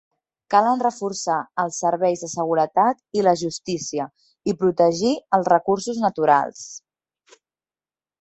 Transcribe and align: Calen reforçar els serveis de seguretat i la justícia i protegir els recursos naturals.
Calen 0.51 0.79
reforçar 0.83 1.33
els 1.63 1.75
serveis 1.83 2.23
de 2.23 2.29
seguretat 2.31 3.03
i 3.19 3.25
la 3.27 3.33
justícia 3.41 4.07
i 4.53 4.55
protegir 4.63 5.11
els 5.39 5.51
recursos 5.55 6.01
naturals. 6.07 6.65